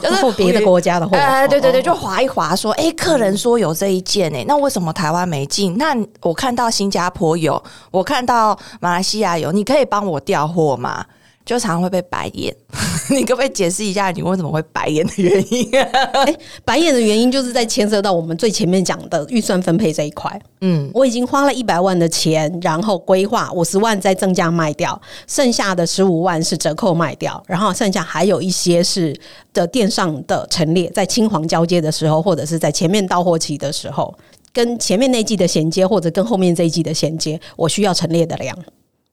[0.02, 5.78] 就是别的国家的货，呃，对对对，哦就划一划说，哎、客人说有这一件哎、那为什么台湾没进？
[5.78, 11.06] 那我看到新加坡有，我看到马来西亚有，你可以帮我调货吗？
[11.52, 12.56] 就常常会被白眼。
[13.12, 15.70] 你可不可以解释一下你为什么会白眼的原因？
[16.64, 20.42] 白眼的原因就是在牵涉到我们最前面讲的预算分配这一块。
[20.62, 29.14] 嗯，我已经花了一百万的钱，然后规划五十万再增加卖掉，剩下的十五万是折扣卖掉，然后剩下还有一些是
[29.52, 34.16] 的店上的陈列，在青黄交接的时候，或者是在前面到货期的时候，
[34.54, 38.58] 跟前面那一季的衔接，或者跟后面这一季的衔接，我需要陈列的量，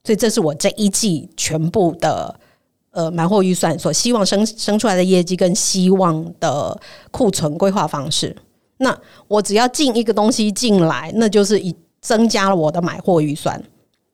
[0.08, 2.34] 所以这是我这一季全部的。
[2.90, 6.76] 呃，买货预算所希望生生出来的业绩跟希望的
[7.12, 8.34] 库存规划方式，
[8.78, 13.62] 那我只要进一个东西进来，那就是以增加了我的买货预算。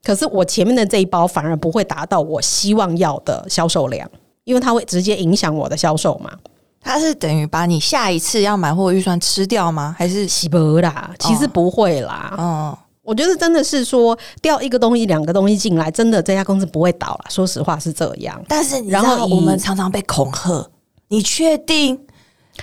[0.02, 4.10] 可是我前面的这一包反而不会达到我希望要的销售量，
[4.42, 6.32] 因为它会直接影响我的销售嘛。
[6.80, 9.94] 它是等于把你下一次要买货预算吃掉吗？
[9.96, 11.14] 还是洗不啦？
[11.20, 12.34] 其实不会啦。
[12.36, 17.26] 嗯，我觉得真的是说掉一个东西、两个东西进来，真的这家公司不会倒了。
[17.28, 18.42] 说实话是这样。
[18.48, 20.66] 但是你知然后我们常常被恐吓，
[21.08, 22.00] 你确定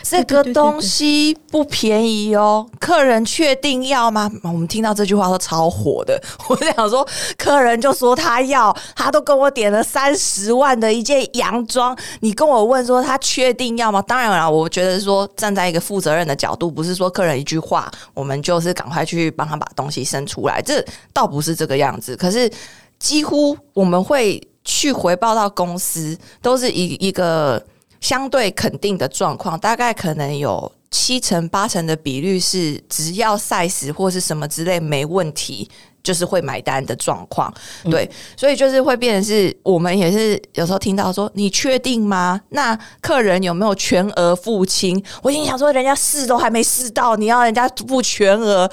[0.03, 2.67] 这个东西不便宜哦？
[2.79, 4.31] 客人确定要吗？
[4.43, 6.19] 我们听到这句话都超火的。
[6.49, 14.01] 我想说，客人就说他要，他都跟我点了三十万的一件洋装，你跟我问说他确定要吗？
[14.03, 22.15] 当然了，我觉得说站在一个负责任的角度，不是说客人一句话，我们就是赶快去帮他把东西生出来，这倒不是这个样子。
[22.15, 22.49] 可是
[22.97, 27.61] 几乎我们会去回报到公司，都是一一个
[28.01, 35.69] 相对肯定的状况，大概可能有七成八成的比率是只要 size 或是什么之类没问题。
[36.03, 42.41] 就是会买单的状况，对，所以就是会变成是我们也是有时候听到说你确定吗？
[42.49, 44.99] 那客人有没有全额付清？
[45.21, 48.67] 我心想说人家试都还没试到，你要人家付全额，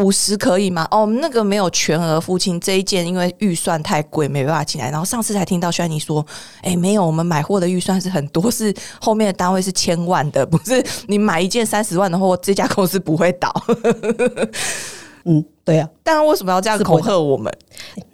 [0.00, 0.86] 五十可以吗？
[0.90, 4.90] 哦，那个没有全额付清这一件，因为预算太贵，没办法进来。
[4.90, 6.24] 然后上次才听到轩尼说，
[6.62, 13.52] 哎，没有，我们买货的预算是很多，是后面的单位是千万的， 不是你买一件三十万的货，这家公司不会倒。
[15.26, 17.52] 嗯，对啊，但为什么要这样是不会恐吓我们？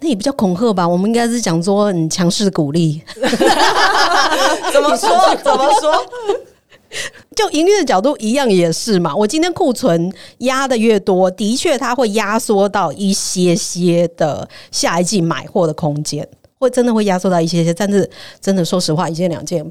[0.01, 0.87] 那也不叫恐吓吧？
[0.87, 3.01] 我们应该是讲说很强势鼓励。
[4.73, 5.37] 怎么说？
[5.37, 6.05] 怎么说？
[7.37, 9.15] 就盈利的角度一样也是嘛。
[9.15, 16.27] 我今天库存压的越多，的确它会压缩到一些些的下一季买货的空间，
[16.59, 17.73] 会真的会压缩到一些些。
[17.75, 18.09] 但是
[18.41, 19.65] 真的说实话，一件两件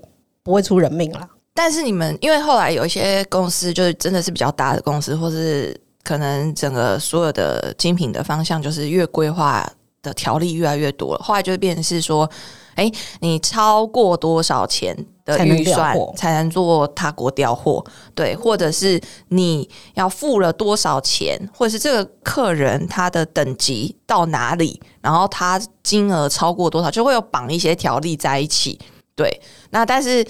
[0.44, 1.28] 不会出人命啦。
[1.54, 9.66] 但是你们，因为后来有一些公司就是真的是比较大的公司，或是可能整个所有的精品的方向就是越规划
[10.04, 12.30] 的条例越来越多了，后来就会变成是说，
[12.76, 17.84] 哎，你超过多少钱的预算才能做他国调货？
[18.14, 28.80] 对，或者是你要付了多少钱，或者是这个客人他的等级到哪里，然后他金额超过多少，就会有绑一些条例在一起。
[29.16, 30.26] 对，那但是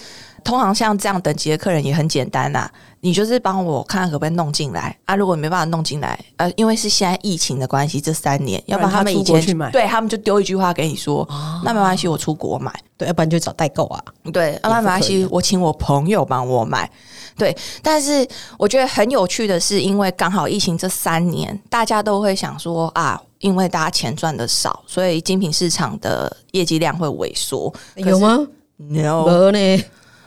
[0.45, 5.15] 通常像这样等级的客人也很简单啊、你就是帮我看看可不可以弄进来啊？
[5.15, 11.27] 如果你没办法弄进来，呃，因为是现在疫情的关系，这三年，要不然他们以前去买对他们就丢一句话给你说，
[11.63, 12.71] 那没关系，我出国买。
[12.97, 14.01] 对，要不然就找代购啊。
[14.31, 16.89] 对，要不然没关系，我请我朋友帮我买。
[17.37, 18.25] 对，但是
[18.57, 27.73] 我觉得很有趣的是，因为刚好疫情这三年，大家都会想说啊，因为大家钱赚的少，所以精品市场的业绩量会萎缩。
[27.95, 29.51] 有吗？？No。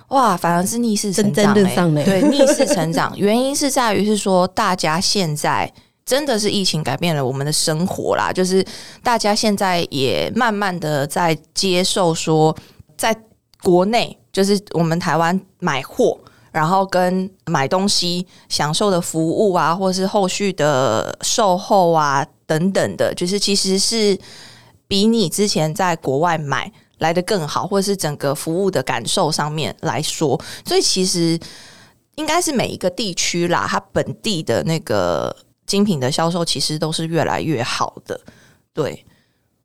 [0.08, 5.72] 哇，反而是逆势成长、对，逆势成长， 原因是在于是说，大家现在
[6.04, 8.64] 真的是疫情改变了我们的生活啦，就是
[9.02, 12.56] 大家现在也慢慢的在接受说，
[12.96, 13.16] 在
[13.62, 16.18] 国内就是我们台湾买货。
[16.50, 24.18] 然后跟买东西享受的服务啊，或是后续的售后啊等等的，就是其实是
[24.88, 31.38] 比你之前在国外买来的更好，或者是整个服务的感受上面来说，所以其实
[32.16, 35.34] 应该是每一个地区啦，它本地的那个
[35.66, 38.20] 精品的销售其实都是越来越好的。
[38.72, 39.04] 对，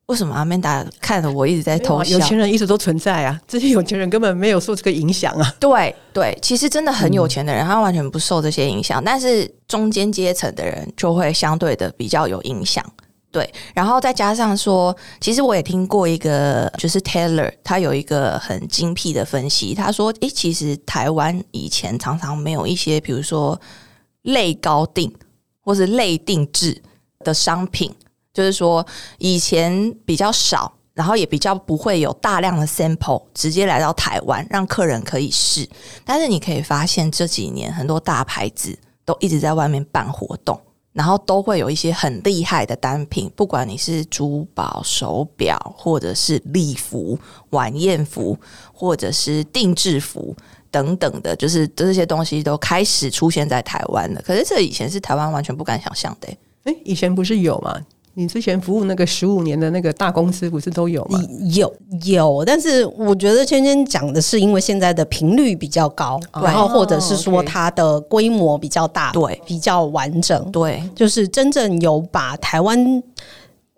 [0.07, 2.19] 为什么阿曼达看着我一直在偷笑有？
[2.19, 5.55] 钱人一直都存在啊， 这些有钱人根本没有受这个影响啊。
[5.59, 12.85] 对对，其实真的很有钱的人，他完全不受这些影响，但是中间阶层的人就会相对的比较有影响。
[13.33, 23.59] 对，然后再加上说，其实我也听过一个，就是 Taylor，他有一个很精辟的分析，他说，诶，其实台湾以前常常没有一些，比如说
[24.21, 25.11] 类高定
[25.61, 26.79] 或是类定制
[27.21, 27.91] 的商品，
[28.31, 28.85] 就是说
[29.17, 35.67] 以前比较少，然后也比较不会有大量的 sample 直接来到台湾，让客人可以试。
[36.05, 40.61] 但是你可以发现这几年很多大牌子都一直在外面办活动，
[40.93, 47.17] 然后都会有一些很厉害的单品，不管你是珠宝、手表，或者是礼服、
[47.49, 48.37] 晚宴服，
[48.71, 50.35] 或者是定制服
[50.71, 54.21] 等等的，就是这些东西都开始出现在台湾了。
[54.21, 57.77] 可是这以前是台湾完全不敢想象的、欸哎，以前不是有吗？
[58.15, 61.19] 你之前服务那个十五年的那个大公司，不是都有吗？
[61.55, 61.73] 有
[62.05, 73.01] 有，但是我觉得芊芊讲的是因为现在的频率比较高，对然后或者是说它的规模比较大，对，比较完整，对，就是真正有把台湾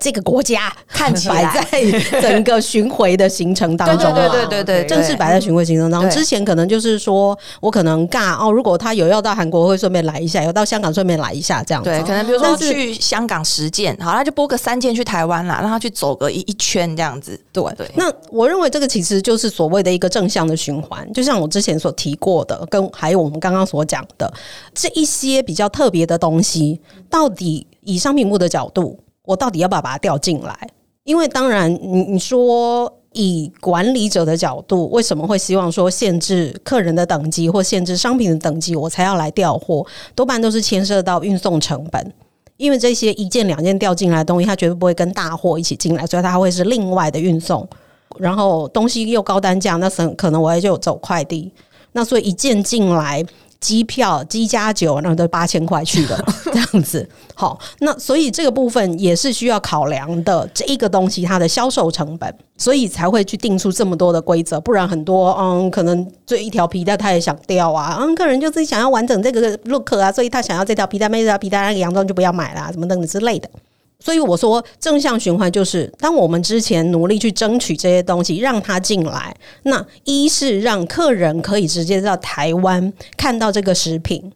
[0.06, 4.30] 这个国家看起来在整个巡回的行程当中啊。
[4.30, 11.90] 对对对对对，正式摆在巡回行程当中，之前可能就是说我可能尬哦，如果他有要到韩国会顺便来一下，有到香港顺便来一下这样子。
[11.90, 17.40] 对，可能比如说去香港十件，好，他就播个三件去台湾啦，让他去走个一一圈这样子。
[17.52, 24.32] 对对那我认为这个其实就是所谓的一个正向的循环，就像我之前所提过的，跟还有我们刚刚所讲的
[24.76, 30.56] 这一些比较特别的东西，到底以商品部的角度，我到底要不要把它调进来？
[31.04, 39.86] 因为当然，你你说以管理者的角度，为什么会希望说限制客人的等级或限制商品的等级，我才要来调货？
[40.16, 42.14] 多半都是牵涉到运送成本。
[42.58, 47.68] 因为这些一件两件调进来的东西，它绝对不会跟大货一起进来，所以它会是另外的运送。
[48.18, 51.52] 然后东西又高单价，那可可能我也就走快递，
[51.92, 53.24] 那所以一件进来。
[53.66, 56.24] 机票机加酒，那都八千块去了，
[56.54, 57.10] 这样子。
[57.34, 60.48] 好，那所以这个部分也是需要考量的。
[60.54, 64.62] 这一个东西它的销售成本，所以才会去定出这么多的规则。
[64.62, 73.50] 不然很多嗯，可能这一条皮带他也想掉啊，嗯，客人就自己想要完整这个 look 啊，所以他想要这条皮带，没这条皮带那个洋装就不要买啦，什么等等之类的。
[74.06, 79.36] 所以我说正向循环就是，当我们之前努力去争取这些东西，让它进来。
[79.64, 84.32] 那一是让客人可以直接到台湾看到这个食品，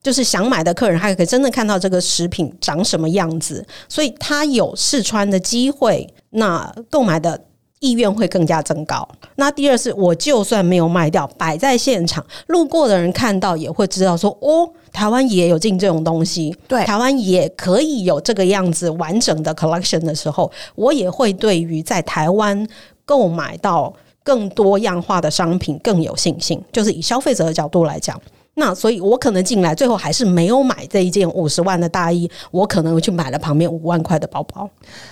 [0.00, 7.47] 就是想买的客人，他可以真的看到这个食品长什么样子，所以他有试穿的机会，那购买的。
[7.80, 9.08] 意愿会更加增高。
[9.36, 22.66] 那第二是，我就算没有卖掉，摆在现场，路过的人看到也会知道说，哦，台湾也有进这种东西，对台湾也可以有这个样子完整的 collection 的时候，我也会对于在台湾
[23.04, 26.60] 购买到更多样化的商品更有信心。
[26.72, 28.20] 就是以消费者的角度来讲。
[28.58, 34.68] 那所以，我可能进来最后还是没有买这一件五十万的大衣，我可能去买了旁边五万块的包包。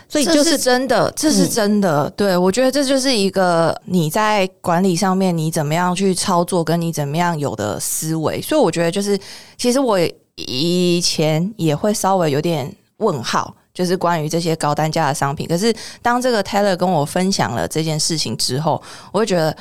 [0.09, 2.11] 所以这就是是真的，这是真的。
[2.11, 8.43] 对我觉得这就是一个你在管理上面你怎么样去操作，跟你怎么样有的思维。
[8.43, 9.19] 所以我觉得就是，
[9.57, 9.99] 其实我
[10.35, 13.55] 以前也会稍微有点问号。
[13.77, 18.83] 就是关于这些高单价的商品，可是当这个 Taylor 跟我分享了这件事情之后，
[19.13, 19.55] 我会觉得，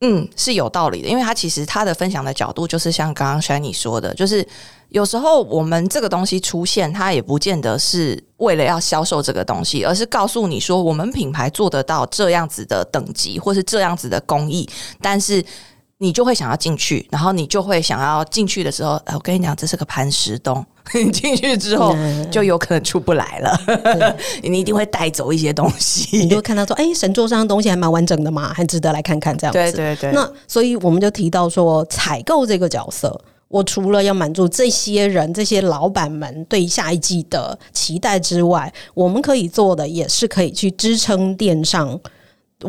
[0.00, 4.46] 嗯，是有道理的，因为他其实他的分享的角度就是像刚刚 Shiny 说的，就是
[4.90, 14.68] 有时候我们这个东西出现，它也不见得是为了要销售这个东西，而是告诉你说，我们品牌做得到这样子的等级，或是这样子的工艺，
[15.00, 15.44] 但是。
[16.00, 23.60] 你就会想要进去，然后你就会想要进去的时候，呃我跟你讲，这是个磐石洞，你 进去之后嗯就有可能出不来了，
[24.42, 26.28] 你一定会带走一些东西 你。
[26.28, 29.58] 就会看到说，哎、神桌上的东西还蛮完整的嘛，还值得来看看这样子。
[29.58, 41.98] 对对对，那所以我们就提到说，采购这个角色，我除了要满足这些人、这些老板们对下一季的期待之外，我们可以做的也是可以去支撑电商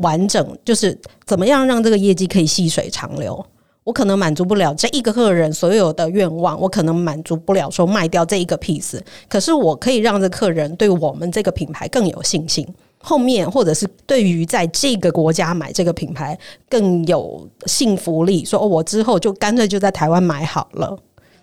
[0.01, 3.45] 完整，就是怎么样让这个业绩可以细水长流。
[3.89, 12.63] 我可能满足不了这一个客人所有的愿望，我可能满足不了说卖掉这一个 piece，可是我可以让这客人对我们这个品牌更有信心。
[12.99, 16.38] 后面或者是对于在这个国家买这个品牌
[16.69, 20.95] 更有信服力，说，我之后就干脆就在台湾买好了，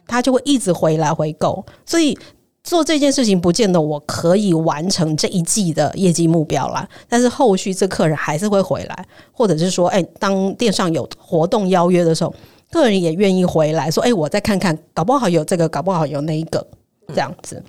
[0.07, 1.67] 他就会一直回来回购。
[1.85, 2.17] 所以
[2.67, 12.35] 做这件事情，不见得我可以完成这一季的业绩目标啦，但是后续这客人还是会回来，或者是说，哎、当店上有活动邀约的时候，
[12.73, 16.67] 客人也愿意回来说，哎、我再看看，搞不好有这个，搞不好有那一个，
[17.15, 17.63] 这样子。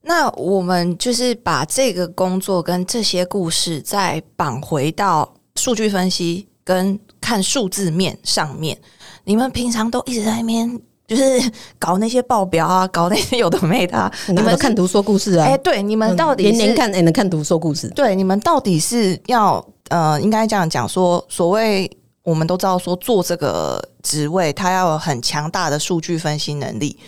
[0.00, 8.76] 那我们就是把这个工作跟这些故事再绑回到数据分析跟看数字面上面。
[9.24, 14.12] 你们平常都一直在那边就是 搞那些报表啊，搞那些有的没的、啊。
[14.28, 15.46] 你们看图说故事啊？
[15.46, 17.88] 哎、对，你们到底是连连看，也，能看图说故事。
[17.90, 21.90] 对，你们到底是要呃，应该这样讲说，所谓
[22.22, 26.98] 我们都知道说做这个职位，他要有很强大的数据分析能力，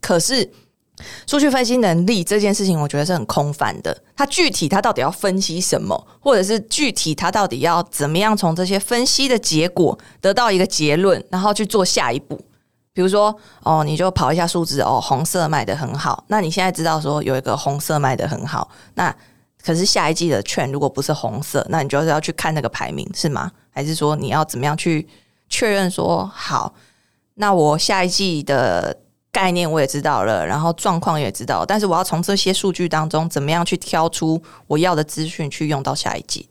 [0.00, 0.50] 可是。
[1.26, 3.94] 数据分析能力这件事情，我觉得是很空泛的。
[4.16, 12.40] 他具体他到底要分析什么，或者是具体他到底要怎么样从这些分析的结果得到一个结论，然后去做下一步。
[12.94, 16.24] 比如说哦，你就跑一下数字哦，红色卖的很好。
[16.28, 19.14] 那你现在知道说有一个红色卖的很好，那
[19.62, 23.50] 可是下一季的券如果不是红色，那你就是要去看那个排名是吗？
[23.70, 25.06] 还是说你要怎么样去
[25.48, 26.72] 确认说好？
[27.34, 28.96] 那我下一季的
[29.32, 36.48] 概念我也知道了，然后状况也知道，但是我要从这些数据当中怎么样去挑出我要的资讯去用到下一季？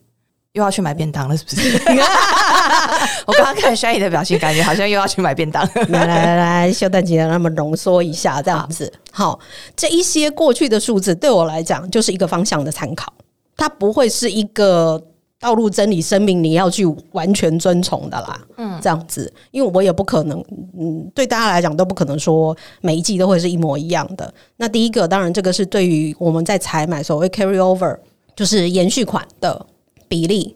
[0.54, 1.78] 又要去买便当了，是不是？
[3.26, 5.68] 我刚刚看轩怡的表情，感觉好像又要去买便当。
[5.89, 8.91] 来来来来，修蛋姐让他们浓缩一下，这样子。
[9.12, 9.39] 好，
[9.76, 13.12] 这一些过去的数字对我来讲就是一个方向的参考，
[13.58, 15.04] 它不会是一个
[15.39, 18.39] 道路真理生命你要去完全遵从的啦。
[18.58, 20.39] 嗯，这样子，因为我也不可能，
[20.80, 24.32] 嗯，对大家来讲都不可能说每一季都会是一模一样的。
[24.58, 27.97] 那第一个，当然这个是对于我们在采买所谓 carry over，
[28.36, 29.66] 就是延续款的
[30.14, 30.55] 比例。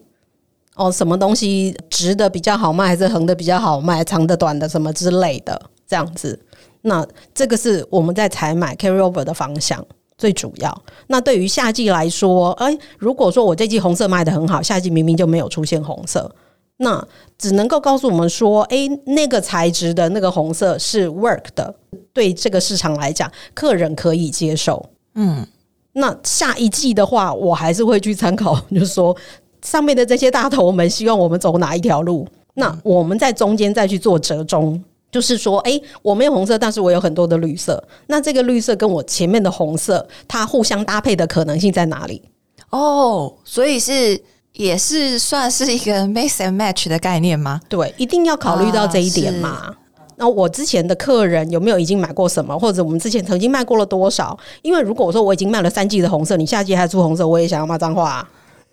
[0.76, 4.04] 哦，什么东西直的比较好卖，还是横的比较好卖？
[4.04, 6.38] 长的、短的，什么之类的，这样子。
[6.82, 7.04] 那
[7.34, 9.84] 这个是我们在采买 carry over 的方向
[10.16, 10.82] 最主要。
[11.08, 16.32] 那对于夏季来说，哎，如果说我这季红色卖的很好，夏季明明就没有出现红色，
[16.76, 17.04] 那
[17.36, 21.74] 只能够告诉我们说，哎，那个材质的那个红色是 work 的，
[22.12, 24.88] 对这个市场来讲，客人可以接受。
[25.16, 25.44] 嗯，
[25.94, 29.16] 那下一季的话，我还是会去参考， 就是说。
[29.62, 32.26] 上面的这些大头们希望我们走哪一条路？
[32.54, 34.82] 那我们在中间再去做折中，
[35.12, 37.82] 就是说，哎，我没有红色，但是我有很多的绿色。
[38.08, 42.20] 那这个绿色跟我前面的红色，它互相搭配的可能性在哪里？
[42.70, 44.20] 哦，所以是
[44.54, 47.60] 也是算是一个 mix and match 的概念吗？
[47.68, 49.74] 对，一定要考虑到这一点嘛。
[50.16, 54.36] 那我之前的客人有没有已经买过什么，或者我们之前曾经卖过了多少？
[54.62, 58.28] 因为如果我说我已经卖了三季的红色，你下季还出红色，我也想要骂脏话。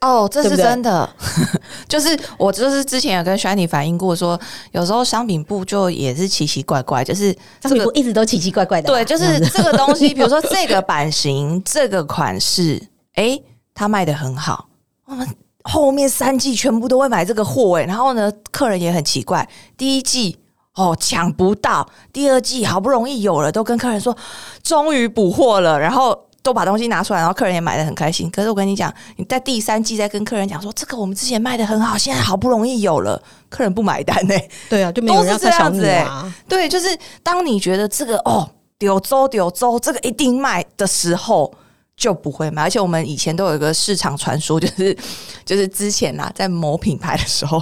[0.06, 1.10] 哦，这是真的，
[1.89, 4.39] 就是我就是之前有跟 Shiny 反映过，说
[4.72, 8.88] 有时候商品部就也是奇奇怪怪，就是商品部一直都奇奇怪怪的。
[8.88, 12.80] 对，就是这个东西，比如说这个 版型、这个款式，
[13.16, 13.41] 哎，
[13.74, 14.68] 它卖的很好，
[15.06, 15.28] 我们
[15.64, 20.38] 后面三季全部都会买这个货，哎，然后呢，客人也很奇怪，第一季
[20.76, 24.16] 哦抢不到，第二季好不容易有了，都跟客人说
[24.62, 26.22] 终于补货了，然后。
[26.46, 28.30] 都把东西拿出来，然后客人也买的很开心。
[28.30, 33.20] 可是我跟你讲，你在第三季再跟客人讲说，这个我们之前卖的很好，现在好不容易有了，
[33.50, 34.36] 客人不买单呢？
[34.70, 36.08] 对啊，就没有人要这样子哎。
[36.48, 41.52] 对，就是当你觉得这个哦，丢周丢周，这个一定卖的时候，
[41.98, 42.62] 就不会买。
[42.62, 44.96] 而且我们以前都有一个市场传说， 就是
[45.43, 47.60] 就是之前啊，在某品牌的时候，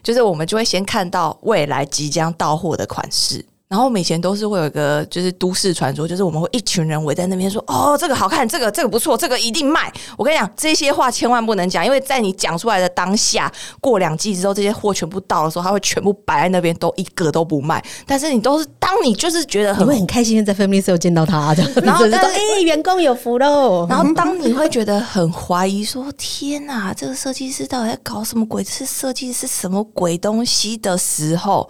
[0.00, 3.44] 就是我们就会先看到未来即将到货的款式。
[3.68, 17.84] 然后我们以前都是会有一个就是都市传说，就是我们会一群人围在那边说：“哦，这个好看，这个这个不错，这个一定卖。”我跟你讲，这些话千万不能讲，因为在你讲出来的当下，过两季之后，这些货全部到的时候，他会全部摆在那边，都一个都不卖。
[18.06, 21.52] 但是你都是当你就是觉得很会很开心在分 a 时候见到他，
[21.82, 23.84] 然后说：“哎，员工有福喽。
[23.90, 28.62] ”然后当你会觉得很怀疑说：“天哪，这个设计师到底在搞什么鬼？
[28.62, 31.68] 是设计是什么鬼东西的时候？”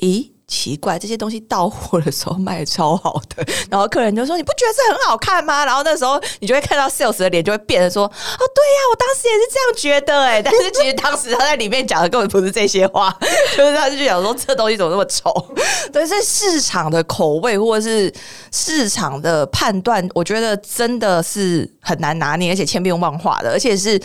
[0.00, 0.28] 咦？
[0.50, 13.16] 奇怪，这些东西到货的时候卖超好的， 然后客人就说：“你不觉得这很好看吗？”然后那时候你就会看到 sales 的脸就会变得说：“哦，对呀，我当时也是这样觉得。”哎， 但是其实当时他在里面讲的根本不是这些话，
[13.56, 15.32] 就是他就讲说这东西怎么那么丑。
[15.92, 18.12] 对，是市场的口味或者是
[18.50, 24.00] 市场的判断，我觉得真的是很难拿捏，而且千变万化的，而且是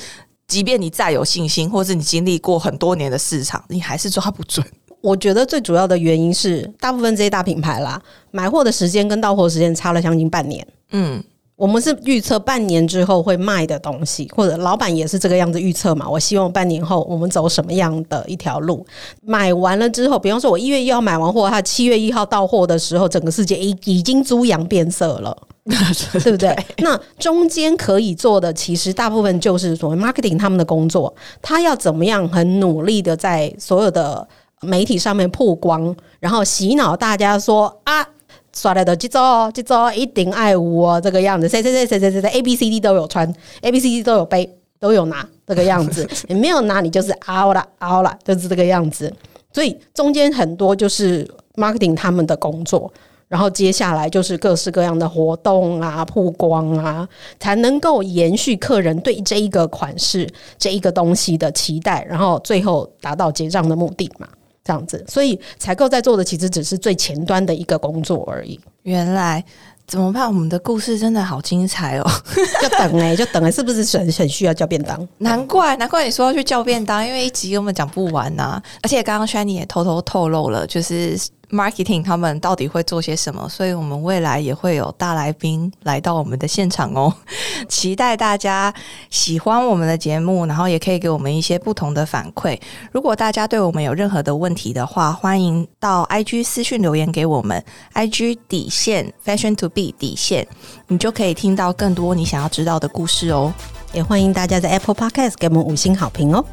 [0.47, 4.63] 即便你再有信心，或是你经历过很多年的市场，你还是抓不准。
[5.05, 8.01] 我觉得最主要的原因是，大部分这些大品牌啦，
[8.31, 10.67] 买货的时间跟到货时间差了将近半年。
[10.93, 11.23] 嗯，
[11.55, 16.09] 我们是预测半年之后会卖的东西，或者老板也是这个样子预测嘛。
[16.09, 18.83] 我希望半年后我们走什么样的一条路？
[19.21, 25.37] 买完了之后，比方说我一月一号买完货，他七月一号到货的时候，整个世界已已经猪羊变色了，
[26.23, 26.57] 对不对？
[26.79, 34.27] 那中间可以做的，其实大部分就是所谓 marketing 他们的工作，他要怎么样很努力的在所有的。
[34.61, 38.07] 媒体上面曝光，然后洗脑大家说啊，
[38.53, 43.31] 刷来的这招这招一定爱我这个样子，谁谁谁谁谁谁谁 A B C D 都有穿
[43.61, 49.13] ，A B C D 都有背，都有拿这个样子， 你没有拿你就是凹了凹了，就是这个样子。
[49.53, 52.91] 所以中间很多就是 marketing 他们的工作，
[53.27, 57.07] 然后接下来就是各式各样的活动啊、曝光啊，
[57.39, 64.27] 才能够延续客人对这一个款式、这一个东西的期待，然后最后达到结账的目的嘛。
[64.65, 68.59] 这样子，所以采购在做的其实只是最前端的一个工作而已。
[68.81, 69.43] 原来
[69.87, 70.27] 怎么办？
[70.27, 72.03] 我们的故事真的好精彩哦！
[72.61, 75.07] 就等哎，就等哎，是不是很很需要叫便当？
[75.19, 78.59] 难怪难怪你说要去叫便当，因为一集根本讲不完呐。
[78.81, 81.15] 而且刚刚 Shiny 也偷偷透露了，就是
[81.49, 87.13] marketing 他们到底会做些什么，所以我们未来也会有大来宾来到我们的现场哦。
[87.69, 88.73] 期待大家
[89.09, 92.59] 喜欢我们的节目，然后也可以给我们一些不同的反馈。
[92.91, 100.47] 如果大家对我们有任何的问题的话，欢迎到 IG 私讯留言给我们，IG 底线 Fashion to be 底线，
[100.87, 103.53] 你就可以听到更多你想要知道的故事哦。
[103.93, 106.43] 也欢迎大家在 Apple Podcast 给我们五星好评哦。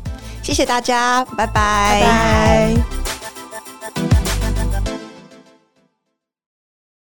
[0.43, 3.22] 谢谢大家，拜拜，拜拜。